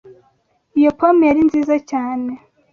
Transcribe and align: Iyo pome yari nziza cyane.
Iyo 0.79 0.91
pome 0.97 1.23
yari 1.29 1.41
nziza 1.47 1.75
cyane. 1.89 2.31